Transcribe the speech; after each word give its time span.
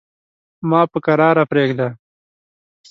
ما 0.69 0.81
په 0.91 0.99
کراره 1.05 1.43
پرېږده. 1.51 1.87